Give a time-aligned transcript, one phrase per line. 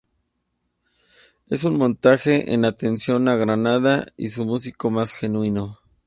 [1.47, 5.77] Es un montaje en atención a Granada y su músico más genuino.